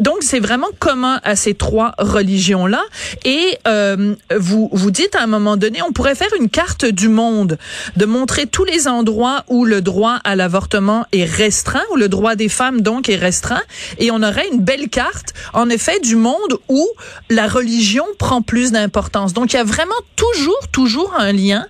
donc, 0.00 0.18
c'est 0.20 0.40
vraiment 0.40 0.68
commun 0.78 1.20
à 1.24 1.36
ces 1.36 1.54
trois 1.54 1.94
religions-là. 1.98 2.82
Et 3.24 3.58
euh, 3.66 4.14
vous, 4.36 4.68
vous 4.72 4.90
dites 4.90 5.14
à 5.14 5.22
un 5.22 5.26
moment 5.26 5.56
donné, 5.56 5.82
on 5.82 5.92
pourrait 5.92 6.14
faire 6.14 6.32
une 6.38 6.48
carte 6.48 6.84
du 6.84 7.08
monde, 7.08 7.58
de 7.96 8.04
montrer 8.08 8.46
tous 8.46 8.64
les 8.64 8.88
endroits 8.88 9.44
où 9.48 9.64
le 9.64 9.80
droit 9.80 10.18
à 10.24 10.34
l'avortement 10.34 11.04
est 11.12 11.24
restreint, 11.24 11.84
où 11.92 11.96
le 11.96 12.08
droit 12.08 12.34
des 12.34 12.48
femmes 12.48 12.80
donc 12.80 13.08
est 13.08 13.16
restreint, 13.16 13.62
et 13.98 14.10
on 14.10 14.22
aurait 14.22 14.48
une 14.52 14.60
belle 14.60 14.88
carte, 14.88 15.34
en 15.54 15.68
effet, 15.70 16.00
du 16.00 16.16
monde 16.16 16.58
où 16.68 16.84
la 17.30 17.46
religion 17.46 18.04
prend 18.18 18.42
plus 18.42 18.72
d'importance. 18.72 19.32
Donc 19.32 19.52
il 19.52 19.56
y 19.56 19.60
a 19.60 19.64
vraiment 19.64 19.92
toujours, 20.16 20.68
toujours 20.72 21.14
un 21.16 21.32
lien 21.32 21.66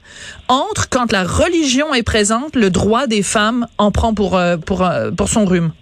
entre 0.48 0.88
quand 0.88 1.12
la 1.12 1.24
religion 1.24 1.92
est 1.94 2.02
présente, 2.02 2.56
le 2.56 2.70
droit 2.70 3.06
des 3.06 3.22
femmes 3.22 3.66
en 3.76 3.90
prend 3.90 4.14
pour, 4.14 4.36
euh, 4.36 4.56
pour, 4.56 4.84
euh, 4.84 5.10
pour 5.10 5.28
son 5.28 5.44
rhume. 5.44 5.72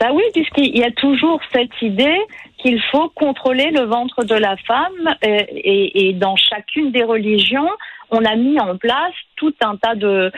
Bah 0.00 0.08
oui, 0.12 0.22
puisqu'il 0.32 0.76
y 0.76 0.84
a 0.84 0.90
toujours 0.92 1.40
cette 1.52 1.82
idée 1.82 2.18
qu'il 2.58 2.80
faut 2.90 3.08
contrôler 3.10 3.70
le 3.70 3.82
ventre 3.82 4.24
de 4.24 4.34
la 4.34 4.56
femme 4.58 5.14
euh, 5.24 5.38
et, 5.50 6.08
et, 6.08 6.12
dans 6.12 6.36
chacune 6.36 6.90
des 6.90 7.04
religions, 7.04 7.68
on 8.10 8.24
a 8.24 8.36
mis 8.36 8.58
en 8.60 8.76
place 8.76 9.14
tout 9.36 9.54
un 9.62 9.76
tas 9.76 9.94
de, 9.94 10.32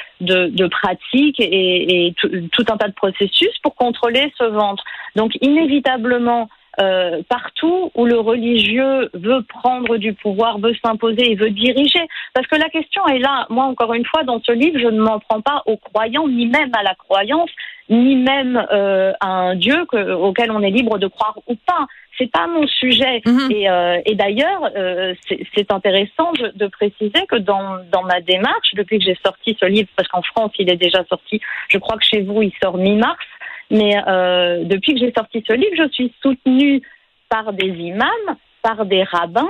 pratiques 0.69 1.41
et, 1.41 2.15
tout, 2.19 2.65
un 2.69 2.77
tas 2.77 2.89
de 2.89 2.95
processus 2.95 3.57
pour 3.63 3.75
contrôler 3.75 4.33
ce 4.39 4.45
ventre. 4.45 4.85
Donc 5.17 5.33
inévitablement, 5.41 6.49
euh, 6.81 7.23
partout 7.29 7.91
où 7.95 8.07
le 8.07 8.19
religieux 8.19 9.11
veut 9.15 9.43
prendre 9.43 9.97
du 9.97 10.13
pouvoir, 10.13 10.59
veut 10.59 10.75
s'imposer 10.85 11.33
et 11.33 11.35
veut 11.35 11.51
diriger. 11.51 12.07
Parce 12.33 12.47
que 12.47 12.57
la 12.57 12.69
question 12.69 13.07
est 13.09 13.19
là. 13.19 13.47
Moi, 13.51 13.65
encore 13.65 13.93
une 13.95 14.07
fois, 14.07 14.23
dans 14.23 14.41
ce 14.41 14.53
livre, 14.53 14.79
je 14.79 14.87
ne 14.87 15.01
m'en 15.01 15.19
prends 15.19 15.41
pas 15.41 15.63
aux 15.67 15.77
croyants, 15.77 16.29
ni 16.29 16.47
même 16.47 16.71
à 16.75 16.83
la 16.83 16.95
croyance, 16.95 17.51
ni 17.89 18.15
même 18.15 18.57
euh, 18.73 19.13
à 19.21 19.27
un 19.27 19.57
Dieu 19.57 19.85
que, 19.87 20.13
auquel 20.13 20.53
on 20.53 20.63
est 20.63 20.71
libre 20.71 20.99
de 20.99 21.09
croire 21.09 21.37
ou 21.49 21.57
pas. 21.57 21.87
C'est 22.17 22.31
pas 22.31 22.47
mon 22.47 22.67
sujet. 22.67 23.23
Mhm. 23.27 23.51
Et, 23.51 23.69
euh, 23.69 23.99
et 24.07 24.15
d'ailleurs, 24.15 24.71
euh, 24.77 25.15
c'est 25.55 25.73
intéressant 25.73 26.33
de, 26.33 26.53
de, 26.55 26.67
préciser 26.67 27.27
que 27.29 27.37
dans, 27.37 27.79
dans 27.91 28.03
ma 28.03 28.21
démarche, 28.21 28.75
depuis 28.75 28.99
que 28.99 29.05
j'ai 29.07 29.19
sorti 29.25 29.57
ce 29.59 29.67
livre, 29.67 29.89
parce 29.97 30.09
qu'en 30.09 30.23
France 30.23 30.53
il 30.59 30.71
est 30.71 30.77
déjà 30.77 31.03
sorti, 31.09 31.41
je 31.69 31.79
crois 31.79 31.97
que 31.97 32.05
chez 32.05 32.21
vous 32.21 32.43
il 32.43 32.53
sort 32.63 32.77
mi-mars, 32.77 33.25
mais 33.71 33.97
euh, 34.07 34.65
depuis 34.65 34.95
que 34.95 35.01
j'ai 35.01 35.13
sorti 35.13 35.45
ce 35.47 35.53
livre, 35.53 35.77
je 35.77 35.89
suis 35.93 36.13
soutenue 36.23 36.83
par 37.29 37.53
des 37.53 37.69
imams, 37.69 38.37
par 38.63 38.85
des 38.85 39.05
rabbins, 39.05 39.49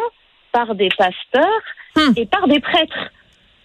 par 0.53 0.75
des 0.75 0.89
pasteurs 0.97 1.63
hmm. 1.97 2.13
et 2.17 2.27
par 2.27 2.47
des 2.47 2.61
prêtres. 2.61 3.11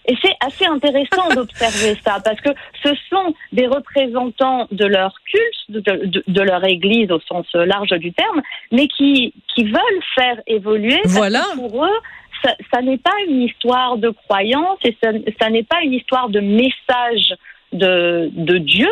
Et 0.08 0.16
c'est 0.22 0.34
assez 0.40 0.66
intéressant 0.66 1.28
d'observer 1.34 1.98
ça, 2.04 2.18
parce 2.24 2.40
que 2.40 2.50
ce 2.82 2.90
sont 3.10 3.34
des 3.52 3.66
représentants 3.66 4.66
de 4.70 4.86
leur 4.86 5.14
culte, 5.24 5.84
de, 5.84 6.22
de, 6.26 6.40
leur 6.42 6.64
église 6.64 7.10
au 7.10 7.20
sens 7.20 7.46
large 7.54 7.90
du 7.90 8.12
terme, 8.12 8.40
mais 8.72 8.88
qui, 8.88 9.34
qui 9.54 9.64
veulent 9.64 10.02
faire 10.14 10.40
évoluer. 10.46 11.00
Voilà. 11.06 11.42
Pour 11.54 11.84
eux, 11.84 11.98
ça, 12.42 12.54
ça 12.72 12.82
n'est 12.82 12.98
pas 12.98 13.14
une 13.28 13.42
histoire 13.42 13.96
de 13.98 14.10
croyance 14.10 14.78
et 14.84 14.96
ça, 15.02 15.10
ça 15.40 15.50
n'est 15.50 15.64
pas 15.64 15.80
une 15.82 15.94
histoire 15.94 16.28
de 16.28 16.40
message 16.40 17.34
de, 17.72 18.30
de 18.32 18.58
Dieu, 18.58 18.88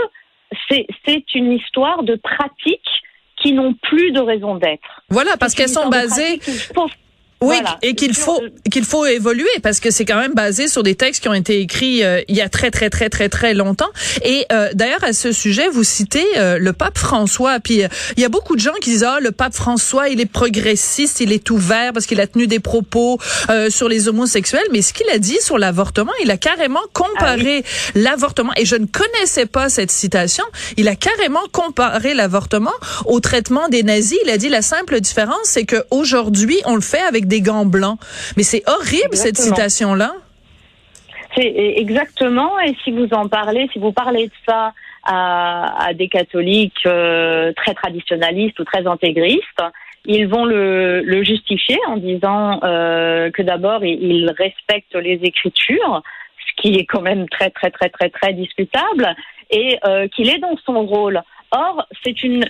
c'est 0.68 1.34
une 1.34 1.52
histoire 1.52 2.02
de 2.02 2.16
pratiques 2.16 2.80
qui 3.42 3.52
n'ont 3.52 3.75
plus 3.75 4.12
de 4.12 4.20
raison 4.20 4.54
d'être. 4.54 5.02
Voilà, 5.11 5.37
parce 5.37 5.54
qu'elles 5.54 5.68
sont 5.68 5.88
basées. 5.88 6.40
Oui, 7.44 7.56
et 7.82 7.94
qu'il 7.94 8.14
faut 8.14 8.40
qu'il 8.70 8.84
faut 8.84 9.04
évoluer 9.06 9.48
parce 9.62 9.80
que 9.80 9.90
c'est 9.90 10.04
quand 10.04 10.18
même 10.18 10.34
basé 10.34 10.68
sur 10.68 10.82
des 10.82 10.94
textes 10.94 11.22
qui 11.22 11.28
ont 11.28 11.34
été 11.34 11.60
écrits 11.60 12.04
euh, 12.04 12.20
il 12.28 12.36
y 12.36 12.40
a 12.40 12.48
très 12.48 12.70
très 12.70 12.90
très 12.90 13.08
très 13.08 13.28
très 13.28 13.54
longtemps. 13.54 13.90
Et 14.24 14.46
euh, 14.52 14.70
d'ailleurs 14.74 15.04
à 15.04 15.12
ce 15.12 15.32
sujet, 15.32 15.68
vous 15.68 15.84
citez 15.84 16.24
euh, 16.36 16.58
le 16.58 16.72
pape 16.72 16.98
François. 16.98 17.60
Puis 17.60 17.82
il 18.16 18.22
y 18.22 18.24
a 18.24 18.28
beaucoup 18.28 18.56
de 18.56 18.60
gens 18.60 18.72
qui 18.80 18.90
disent 18.90 19.04
ah 19.04 19.18
le 19.20 19.32
pape 19.32 19.54
François 19.54 20.08
il 20.08 20.20
est 20.20 20.26
progressiste, 20.26 21.20
il 21.20 21.32
est 21.32 21.50
ouvert 21.50 21.92
parce 21.92 22.06
qu'il 22.06 22.20
a 22.20 22.26
tenu 22.26 22.46
des 22.46 22.60
propos 22.60 23.18
sur 23.68 23.88
les 23.88 24.08
homosexuels. 24.08 24.66
Mais 24.72 24.82
ce 24.82 24.92
qu'il 24.92 25.08
a 25.10 25.18
dit 25.18 25.38
sur 25.40 25.58
l'avortement, 25.58 26.12
il 26.22 26.30
a 26.30 26.36
carrément 26.36 26.82
comparé 26.92 27.64
ah 27.64 27.90
l'avortement. 27.94 28.52
Et 28.56 28.64
je 28.64 28.76
ne 28.76 28.86
connaissais 28.86 29.46
pas 29.46 29.68
cette 29.68 29.90
citation. 29.90 30.44
Il 30.76 30.88
a 30.88 30.96
carrément 30.96 31.44
comparé 31.52 32.14
l'avortement 32.14 32.72
au 33.06 33.20
traitement 33.20 33.68
des 33.68 33.82
nazis. 33.82 34.18
Il 34.24 34.30
a 34.30 34.38
dit 34.38 34.48
la 34.48 34.62
simple 34.62 35.00
différence 35.00 35.34
c'est 35.44 35.64
que 35.64 35.84
aujourd'hui 35.90 36.60
on 36.64 36.74
le 36.74 36.80
fait 36.80 37.02
avec 37.02 37.26
des 37.26 37.33
des 37.34 37.40
gants 37.40 37.66
blancs. 37.66 37.98
Mais 38.36 38.42
c'est 38.42 38.62
horrible 38.68 39.16
cette 39.16 39.36
citation-là. 39.36 40.12
C'est 41.36 41.52
exactement. 41.84 42.52
Et 42.60 42.74
si 42.84 42.90
vous 42.92 43.08
en 43.12 43.28
parlez, 43.28 43.68
si 43.72 43.78
vous 43.78 43.92
parlez 43.92 44.26
de 44.28 44.38
ça 44.46 44.72
à, 45.04 45.92
des 45.94 46.08
catholiques 46.08 46.86
euh, 46.86 47.52
très 47.56 47.74
traditionnalistes 47.74 48.58
ou 48.60 48.64
très 48.64 48.86
intégristes, 48.86 49.62
ils 50.06 50.28
vont 50.28 50.44
le, 50.44 51.22
justifier 51.24 51.78
en 51.88 51.96
disant 51.96 52.60
euh, 52.62 53.30
que 53.30 53.42
d'abord 53.42 53.84
ils 53.84 54.30
respectent 54.38 54.94
les 54.96 55.18
écritures, 55.22 56.02
ce 56.46 56.62
qui 56.62 56.76
est 56.78 56.86
quand 56.86 57.00
même 57.00 57.28
très 57.28 57.50
très 57.50 57.70
très 57.70 57.88
très 57.88 58.10
très 58.10 58.32
discutable, 58.32 59.06
et 59.50 59.78
euh, 59.86 60.06
qu'il 60.08 60.28
est 60.28 60.38
dans 60.38 60.56
son 60.64 60.86
rôle. 60.86 61.20
Or, 61.50 61.86
c'est 62.02 62.22
une, 62.22 62.44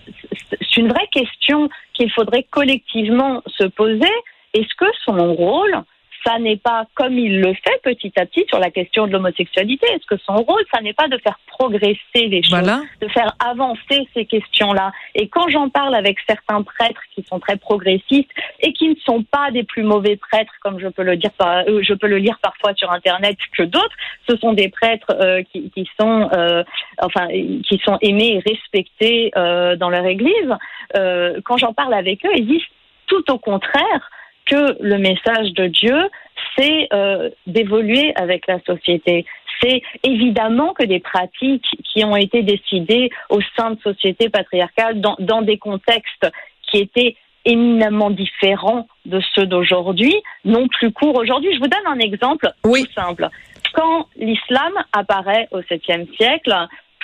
c'est 0.51 0.77
une 0.77 0.89
vraie 0.89 1.09
question 1.13 1.69
qu'il 1.95 2.11
faudrait 2.11 2.47
collectivement 2.51 3.43
se 3.59 3.65
poser 3.65 4.15
est-ce 4.55 4.75
que 4.77 4.87
son 5.05 5.35
rôle, 5.35 5.85
ça 6.25 6.39
n'est 6.39 6.57
pas, 6.57 6.87
comme 6.95 7.19
il 7.19 7.41
le 7.41 7.53
fait 7.53 7.81
petit 7.83 8.13
à 8.17 8.25
petit 8.25 8.45
sur 8.49 8.59
la 8.59 8.71
question 8.71 9.07
de 9.07 9.13
l'homosexualité, 9.13 9.87
est-ce 9.89 10.07
que 10.07 10.21
son 10.25 10.37
rôle, 10.37 10.63
ça 10.73 10.81
n'est 10.81 10.95
pas 10.95 11.09
de 11.09 11.19
faire 11.19 11.39
progresser 11.47 11.99
les 12.15 12.43
choses, 12.43 12.71
de 13.01 13.09
faire 13.09 13.37
avancer 13.45 14.09
ces 14.15 14.25
questions-là? 14.25 14.93
Et 15.15 15.29
quand 15.29 15.49
j'en 15.49 15.69
parle 15.69 15.95
avec 15.95 16.19
certains 16.27 16.63
prêtres 16.63 17.03
qui 17.15 17.25
sont 17.29 17.41
très 17.41 17.57
progressistes 17.57 18.31
et 18.61 18.73
qui 18.73 18.89
ne 18.89 18.95
sont 19.05 19.23
pas 19.23 19.51
des 19.51 19.65
plus 19.65 19.83
mauvais 19.83 20.17
prêtres, 20.17 20.53
comme 20.63 20.81
je 20.81 20.89
peux 20.89 21.03
le 21.03 21.17
dire, 21.17 21.31
euh, 21.43 21.83
je 21.83 21.93
peux 21.93 22.09
le 22.09 22.19
lire 22.19 22.39
parfois 22.43 22.73
sur 22.75 22.91
Internet 22.91 23.37
que 23.57 23.65
d'autres, 23.65 23.97
ce 24.29 24.37
sont 24.39 24.55
des 24.55 24.69
prêtres 24.69 25.15
euh, 25.21 25.43
qui, 25.53 25.71
qui, 25.71 25.89
sont, 26.01 26.31
euh, 26.33 26.65
enfin, 27.03 27.29
qui 27.29 27.81
sont 27.85 27.99
aimés 28.01 28.41
et 28.45 28.51
respectés 28.51 29.31
dans 29.35 29.91
leur 29.91 30.07
Église. 30.07 30.51
quand 31.45 31.57
j'en 31.59 31.73
parle 31.73 31.95
avec 31.95 32.25
eux, 32.25 32.33
ils 32.35 32.47
disent 32.47 32.63
tout 33.07 33.31
au 33.31 33.39
contraire 33.39 34.11
que 34.47 34.77
le 34.81 34.99
message 34.99 35.53
de 35.53 35.67
Dieu, 35.67 35.97
c'est 36.57 36.89
euh, 36.93 37.31
d'évoluer 37.47 38.13
avec 38.17 38.47
la 38.47 38.61
société. 38.61 39.25
C'est 39.61 39.83
évidemment 40.03 40.73
que 40.73 40.85
des 40.85 41.01
pratiques 41.01 41.67
qui 41.85 42.05
ont 42.05 42.17
été 42.17 42.43
décidées 42.43 43.11
au 43.31 43.41
sein 43.57 43.73
de 43.73 43.81
sociétés 43.81 44.29
patriarcales 44.29 45.01
dans, 45.01 45.17
dans 45.19 45.43
des 45.43 45.59
contextes 45.59 46.27
qui 46.63 46.79
étaient 46.79 47.17
éminemment 47.45 48.11
différents 48.11 48.87
de 49.05 49.21
ceux 49.35 49.47
d'aujourd'hui 49.47 50.15
n'ont 50.45 50.69
plus 50.69 50.93
cours 50.93 51.17
aujourd'hui. 51.17 51.55
Je 51.55 51.59
vous 51.59 51.69
donne 51.69 51.87
un 51.87 51.99
exemple 51.99 52.51
oui. 52.65 52.85
tout 52.85 52.93
simple. 52.93 53.29
Quand 53.75 54.07
l'islam 54.17 54.73
apparaît 54.93 55.49
au 55.51 55.61
7e 55.61 56.15
siècle, 56.17 56.55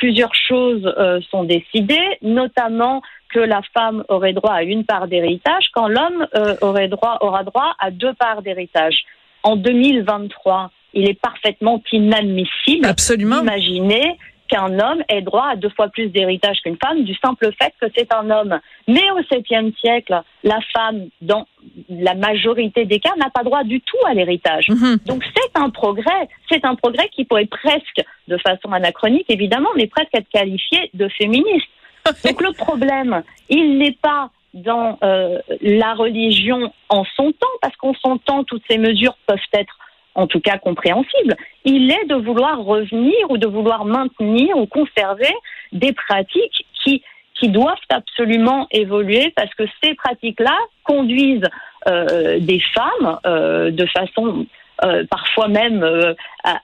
plusieurs 0.00 0.35
choses 0.35 0.92
euh, 0.99 1.21
sont 1.30 1.45
décidées, 1.45 2.09
notamment 2.23 3.02
que 3.33 3.38
la 3.38 3.61
femme 3.75 4.02
aurait 4.09 4.33
droit 4.33 4.54
à 4.54 4.62
une 4.62 4.85
part 4.85 5.07
d'héritage 5.07 5.66
quand 5.75 5.88
l'homme 5.88 6.26
euh, 6.35 6.57
aurait 6.62 6.88
droit, 6.88 7.19
aura 7.21 7.45
droit 7.45 7.75
à 7.78 7.90
deux 7.90 8.14
parts 8.14 8.42
d'héritage. 8.42 9.04
En 9.42 9.57
2023, 9.57 10.71
il 10.95 11.09
est 11.09 11.21
parfaitement 11.21 11.83
inadmissible 11.92 12.88
d'imaginer 13.16 14.16
qu'un 14.50 14.78
homme 14.78 15.02
ait 15.09 15.23
droit 15.23 15.50
à 15.52 15.57
deux 15.57 15.71
fois 15.71 15.88
plus 15.88 16.09
d'héritage 16.09 16.61
qu'une 16.62 16.76
femme 16.83 17.04
du 17.04 17.14
simple 17.14 17.50
fait 17.61 17.73
que 17.80 17.87
c'est 17.97 18.12
un 18.12 18.28
homme. 18.30 18.59
Mais 18.88 19.02
au 19.12 19.21
XVIIe 19.21 19.73
siècle, 19.80 20.21
la 20.42 20.59
femme, 20.75 21.09
dans 21.23 21.47
la 21.88 22.14
majorité 22.14 22.85
des 22.85 22.99
cas, 22.99 23.14
n'a 23.16 23.30
pas 23.30 23.45
droit 23.45 23.62
du 23.62 23.80
tout 23.80 24.04
à 24.07 24.14
l'héritage. 24.14 24.69
Mhm. 24.69 24.99
Donc 25.07 25.25
c'est 25.25 25.59
un 25.59 25.71
progrès, 25.71 26.28
c'est 26.50 26.64
un 26.64 26.75
progrès 26.75 27.09
qui 27.11 27.25
pourrait 27.25 27.47
presque, 27.47 28.02
de 28.28 28.37
façon 28.38 28.73
anachronique 28.73 29.26
évidemment, 29.28 29.71
mais 29.76 29.87
presque 29.87 30.14
être 30.14 30.28
qualifié 30.28 30.90
de 30.95 31.09
féministe. 31.09 31.69
Donc 32.25 32.42
le 32.42 32.52
problème, 32.52 33.23
il 33.49 33.78
n'est 33.78 33.97
pas 34.02 34.30
dans 34.52 34.99
euh, 35.04 35.38
la 35.61 35.95
religion 35.95 36.73
en 36.88 37.04
son 37.16 37.30
temps, 37.33 37.47
parce 37.62 37.76
qu'en 37.76 37.95
son 37.95 38.19
temps, 38.19 38.42
toutes 38.42 38.64
ces 38.69 38.78
mesures 38.78 39.14
peuvent 39.26 39.38
être 39.52 39.78
en 40.14 40.26
tout 40.26 40.40
cas 40.40 40.59
compréhensibles. 40.59 41.37
Il 41.64 41.90
est 41.90 42.07
de 42.07 42.14
vouloir 42.14 42.62
revenir 42.62 43.31
ou 43.31 43.38
de 43.38 43.47
vouloir 43.47 43.85
maintenir 43.85 44.57
ou 44.57 44.67
conserver 44.67 45.33
des 45.73 45.93
pratiques 45.93 46.67
qui 47.40 47.49
doivent 47.49 47.76
absolument 47.88 48.69
évoluer 48.71 49.33
parce 49.35 49.52
que 49.55 49.64
ces 49.83 49.95
pratiques-là 49.95 50.57
conduisent 50.85 51.49
euh, 51.88 52.38
des 52.38 52.61
femmes 52.75 53.19
euh, 53.26 53.71
de 53.71 53.87
façon 53.87 54.47
euh, 54.85 55.05
parfois 55.11 55.49
même 55.49 56.14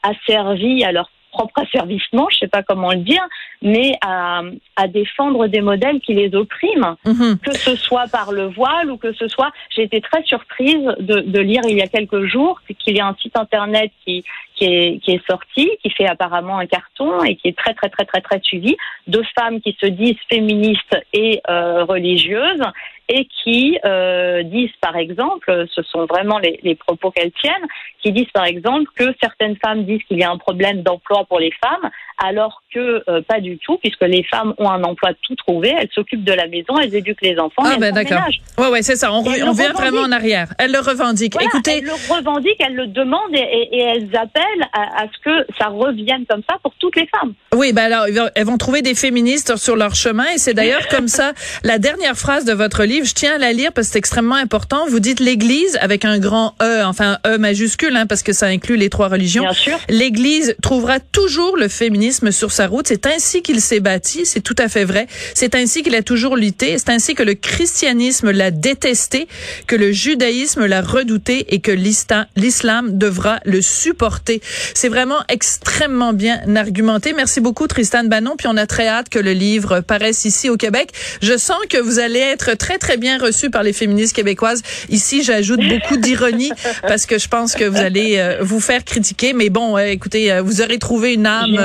asservies 0.02 0.84
à 0.84 0.92
leur 0.92 1.10
propre 1.36 1.60
asservissement, 1.60 2.26
je 2.30 2.36
ne 2.36 2.40
sais 2.40 2.48
pas 2.48 2.62
comment 2.62 2.92
le 2.92 2.98
dire, 3.12 3.24
mais 3.62 3.92
à, 4.00 4.42
à 4.76 4.88
défendre 4.88 5.46
des 5.48 5.60
modèles 5.60 6.00
qui 6.00 6.14
les 6.14 6.34
oppriment, 6.34 6.96
mhm. 7.04 7.38
que 7.44 7.54
ce 7.54 7.76
soit 7.76 8.08
par 8.08 8.32
le 8.32 8.46
voile 8.46 8.90
ou 8.90 8.96
que 8.96 9.12
ce 9.12 9.28
soit. 9.28 9.50
J'ai 9.74 9.82
été 9.82 10.00
très 10.00 10.22
surprise 10.24 10.84
de, 10.98 11.20
de, 11.20 11.40
lire 11.40 11.62
il 11.68 11.76
y 11.76 11.82
a 11.82 11.88
quelques 11.88 12.24
jours 12.24 12.60
qu'il 12.78 12.96
y 12.96 13.00
a 13.00 13.06
un 13.06 13.16
site 13.20 13.36
internet 13.36 13.90
qui, 14.04 14.24
qui, 14.56 14.64
est, 14.64 14.98
qui 15.02 15.12
est 15.12 15.26
sorti, 15.30 15.70
qui 15.82 15.90
fait 15.90 16.08
apparemment 16.08 16.58
un 16.58 16.66
carton 16.66 17.22
et 17.22 17.36
qui 17.36 17.48
est 17.48 17.56
très 17.56 17.74
très 17.74 17.88
très 17.88 18.04
très 18.04 18.20
très 18.20 18.40
suivi, 18.40 18.76
de 19.06 19.22
femmes 19.38 19.60
qui 19.60 19.76
se 19.80 19.86
disent 19.86 20.16
féministes 20.28 20.96
et 21.12 21.40
euh, 21.48 21.84
religieuses 21.84 22.62
et 23.08 23.28
qui 23.42 23.78
euh, 23.84 24.42
disent 24.42 24.74
par 24.80 24.96
exemple, 24.96 25.66
ce 25.72 25.82
sont 25.82 26.06
vraiment 26.06 26.38
les, 26.38 26.58
les 26.62 26.74
propos 26.74 27.10
qu'elles 27.10 27.32
tiennent, 27.32 27.66
qui 28.02 28.12
disent 28.12 28.30
par 28.32 28.44
exemple 28.44 28.90
que 28.96 29.14
certaines 29.22 29.56
femmes 29.56 29.84
disent 29.84 30.02
qu'il 30.08 30.18
y 30.18 30.24
a 30.24 30.30
un 30.30 30.38
problème 30.38 30.82
d'emploi 30.82 31.24
pour 31.28 31.38
les 31.38 31.52
femmes, 31.62 31.90
alors 32.18 32.62
que 32.72 33.04
euh, 33.08 33.22
pas 33.22 33.40
du 33.40 33.58
tout, 33.58 33.78
puisque 33.78 34.02
les 34.02 34.24
femmes 34.24 34.54
ont 34.58 34.68
un 34.68 34.82
emploi 34.82 35.10
tout 35.22 35.36
trouvé, 35.36 35.74
elles 35.78 35.90
s'occupent 35.94 36.24
de 36.24 36.32
la 36.32 36.48
maison, 36.48 36.78
elles 36.78 36.94
éduquent 36.94 37.22
les 37.22 37.38
enfants. 37.38 37.62
Ah 37.64 37.76
ben 37.78 37.94
d'accord. 37.94 38.22
Ouais 38.58 38.68
ouais 38.68 38.82
c'est 38.82 38.96
ça. 38.96 39.12
On, 39.12 39.18
on 39.18 39.52
vient 39.52 39.72
vraiment 39.72 40.02
en 40.02 40.12
arrière. 40.12 40.48
Elles 40.58 40.72
le 40.72 40.80
revendiquent. 40.80 41.36
Écoutez, 41.40 41.78
elles 41.78 41.84
le 41.84 42.14
revendiquent, 42.14 42.60
elles 42.60 42.74
le 42.74 42.86
demandent 42.86 43.34
et, 43.34 43.68
et, 43.72 43.80
elles 43.80 44.16
appellent 44.16 44.42
à, 44.72 45.02
à, 45.02 45.06
ce 45.06 45.22
que 45.24 45.52
ça 45.58 45.68
revienne 45.68 46.24
comme 46.28 46.42
ça 46.48 46.56
pour 46.62 46.72
toutes 46.78 46.96
les 46.96 47.08
femmes. 47.08 47.34
Oui 47.54 47.72
ben 47.72 47.92
alors 47.92 48.28
elles 48.34 48.44
vont 48.44 48.58
trouver 48.58 48.82
des 48.82 48.94
féministes 48.94 49.56
sur 49.56 49.76
leur 49.76 49.94
chemin 49.94 50.26
et 50.34 50.38
c'est 50.38 50.54
d'ailleurs 50.54 50.86
comme 50.90 51.08
ça 51.08 51.32
la 51.62 51.78
dernière 51.78 52.16
phrase 52.16 52.44
de 52.44 52.52
votre 52.52 52.84
livre. 52.84 53.06
Je 53.06 53.14
tiens 53.14 53.34
à 53.34 53.38
la 53.38 53.52
lire 53.52 53.72
parce 53.72 53.88
que 53.88 53.92
c'est 53.94 53.98
extrêmement 53.98 54.34
important. 54.36 54.86
Vous 54.88 55.00
dites 55.00 55.20
l'Église 55.20 55.78
avec 55.80 56.04
un 56.04 56.18
grand 56.18 56.54
E, 56.62 56.84
enfin 56.84 57.18
E 57.26 57.38
majuscule, 57.38 57.96
hein, 57.96 58.06
parce 58.06 58.22
que 58.22 58.32
ça 58.32 58.46
inclut 58.46 58.76
les 58.76 58.90
trois 58.90 59.08
religions. 59.08 59.42
Bien 59.42 59.52
sûr. 59.52 59.78
L'Église 59.88 60.56
trouvera 60.62 61.00
toujours 61.00 61.56
le 61.56 61.68
féminisme 61.68 62.30
sur 62.30 62.52
sa 62.52 62.66
route. 62.66 62.86
C'est 62.88 63.06
ainsi 63.06 63.42
qu'il 63.42 63.60
s'est 63.60 63.80
bâti, 63.80 64.26
c'est 64.26 64.40
tout 64.40 64.56
à 64.58 64.68
fait 64.68 64.84
vrai. 64.84 65.06
C'est 65.34 65.54
ainsi 65.54 65.82
qu'il 65.82 65.94
a 65.94 66.02
toujours 66.02 66.36
lutté. 66.36 66.78
C'est 66.78 66.90
ainsi 66.90 67.14
que 67.14 67.22
le 67.22 67.34
christianisme 67.34 68.30
l'a 68.30 68.50
détesté, 68.50 69.28
que 69.66 69.76
le 69.76 69.92
judaïsme 69.92 70.66
l'a 70.66 70.82
redouté 70.82 71.54
et 71.54 71.60
que 71.60 71.72
l'islam 71.72 72.98
devra 72.98 73.40
le 73.44 73.60
supporter. 73.62 74.35
C'est 74.42 74.88
vraiment 74.88 75.18
extrêmement 75.28 76.12
bien 76.12 76.40
argumenté. 76.56 77.12
Merci 77.12 77.40
beaucoup, 77.40 77.66
Tristan 77.66 78.04
Bannon. 78.04 78.36
Puis 78.36 78.48
on 78.48 78.56
a 78.56 78.66
très 78.66 78.88
hâte 78.88 79.08
que 79.08 79.18
le 79.18 79.32
livre 79.32 79.80
paraisse 79.80 80.24
ici 80.24 80.50
au 80.50 80.56
Québec. 80.56 80.90
Je 81.22 81.36
sens 81.36 81.58
que 81.68 81.78
vous 81.78 81.98
allez 81.98 82.20
être 82.20 82.54
très, 82.56 82.78
très 82.78 82.96
bien 82.96 83.18
reçu 83.18 83.50
par 83.50 83.62
les 83.62 83.72
féministes 83.72 84.14
québécoises. 84.14 84.62
Ici, 84.88 85.22
j'ajoute 85.22 85.60
beaucoup 85.60 85.96
d'ironie 85.96 86.52
parce 86.82 87.06
que 87.06 87.18
je 87.18 87.28
pense 87.28 87.54
que 87.54 87.64
vous 87.64 87.78
allez 87.78 88.18
euh, 88.18 88.38
vous 88.40 88.60
faire 88.60 88.84
critiquer. 88.84 89.32
Mais 89.32 89.50
bon, 89.50 89.76
euh, 89.76 89.86
écoutez, 89.86 90.32
euh, 90.32 90.42
vous 90.42 90.60
aurez 90.60 90.78
trouvé 90.78 91.14
une 91.14 91.26
âme, 91.26 91.58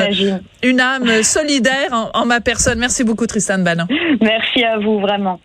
une 0.63 0.79
âme 0.79 1.23
solidaire 1.23 1.89
en, 1.91 2.09
en 2.13 2.25
ma 2.25 2.41
personne. 2.41 2.79
Merci 2.79 3.03
beaucoup, 3.03 3.27
Tristan 3.27 3.59
Bannon. 3.59 3.87
Merci 4.21 4.63
à 4.63 4.77
vous, 4.79 4.99
vraiment. 4.99 5.39